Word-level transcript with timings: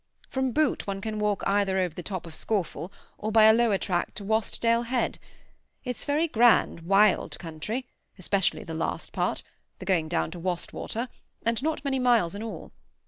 From 0.31 0.51
Boot 0.51 0.87
one 0.87 0.99
can 0.99 1.19
walk 1.19 1.43
either 1.45 1.77
over 1.77 1.93
the 1.93 2.01
top 2.01 2.25
of 2.25 2.33
Scawfell 2.33 2.91
or 3.19 3.31
by 3.31 3.43
a 3.43 3.53
lower 3.53 3.77
track 3.77 4.15
to 4.15 4.23
Wastdale 4.23 4.85
Head. 4.87 5.19
It's 5.83 6.05
very 6.05 6.27
grand, 6.27 6.79
wild 6.79 7.37
country, 7.37 7.85
especially 8.17 8.63
the 8.63 8.73
last 8.73 9.13
part, 9.13 9.43
the 9.77 9.85
going 9.85 10.07
down 10.09 10.31
to 10.31 10.39
Wastwater, 10.39 11.07
and 11.45 11.61
not 11.61 11.85
many 11.85 11.99
miles 11.99 12.33
in 12.33 12.41
all. 12.41 12.71